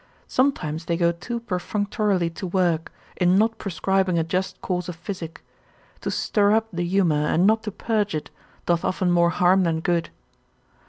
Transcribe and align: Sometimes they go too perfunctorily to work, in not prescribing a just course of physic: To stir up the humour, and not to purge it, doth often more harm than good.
Sometimes 0.27 0.85
they 0.85 0.97
go 0.97 1.11
too 1.11 1.39
perfunctorily 1.41 2.31
to 2.31 2.47
work, 2.47 2.91
in 3.17 3.37
not 3.37 3.59
prescribing 3.59 4.17
a 4.17 4.23
just 4.23 4.59
course 4.59 4.89
of 4.89 4.95
physic: 4.95 5.43
To 5.99 6.09
stir 6.09 6.53
up 6.53 6.67
the 6.73 6.83
humour, 6.83 7.27
and 7.27 7.45
not 7.45 7.61
to 7.65 7.71
purge 7.71 8.15
it, 8.15 8.31
doth 8.65 8.83
often 8.83 9.11
more 9.11 9.29
harm 9.29 9.61
than 9.61 9.79
good. 9.79 10.09